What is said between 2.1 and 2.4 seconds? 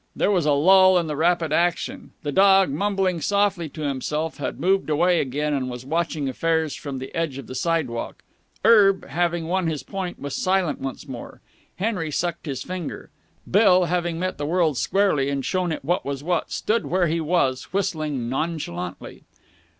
The